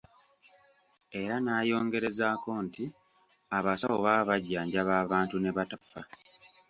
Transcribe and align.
Era 1.21 1.35
n'ayongerezaako 1.41 2.51
nti 2.65 2.83
abasawo 3.57 3.97
baba 4.05 4.23
bajjanjaba 4.29 4.93
abantu 5.03 5.35
ne 5.39 5.51
batafa. 5.57 5.99